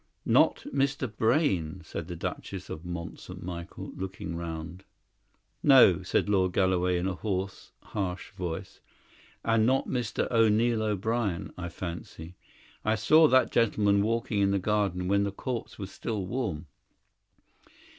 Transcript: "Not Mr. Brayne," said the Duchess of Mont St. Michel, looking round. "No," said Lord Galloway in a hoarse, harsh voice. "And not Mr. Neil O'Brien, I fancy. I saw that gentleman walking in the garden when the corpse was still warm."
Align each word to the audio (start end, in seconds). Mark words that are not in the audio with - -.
"Not 0.25 0.65
Mr. 0.73 1.05
Brayne," 1.15 1.83
said 1.83 2.07
the 2.07 2.15
Duchess 2.15 2.71
of 2.71 2.83
Mont 2.83 3.19
St. 3.19 3.43
Michel, 3.43 3.91
looking 3.95 4.35
round. 4.35 4.83
"No," 5.61 6.01
said 6.01 6.27
Lord 6.27 6.53
Galloway 6.53 6.97
in 6.97 7.05
a 7.05 7.13
hoarse, 7.13 7.71
harsh 7.83 8.31
voice. 8.31 8.79
"And 9.45 9.67
not 9.67 9.87
Mr. 9.87 10.27
Neil 10.51 10.81
O'Brien, 10.81 11.53
I 11.55 11.69
fancy. 11.69 12.33
I 12.83 12.95
saw 12.95 13.27
that 13.27 13.51
gentleman 13.51 14.01
walking 14.01 14.39
in 14.39 14.49
the 14.49 14.57
garden 14.57 15.07
when 15.07 15.23
the 15.23 15.31
corpse 15.31 15.77
was 15.77 15.91
still 15.91 16.25
warm." 16.25 16.65